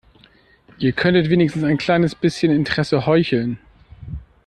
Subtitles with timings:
[0.79, 3.59] Ihr könntet wenigstens ein kleines bisschen Interesse heucheln.